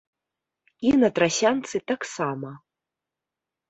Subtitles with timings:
[0.87, 2.59] І на трасянцы таксама.